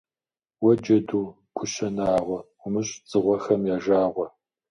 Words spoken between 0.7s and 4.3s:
Джэду, КӀущэ Нагъуэ, умыщӀ дзыгъуэхэм я жагъуэ.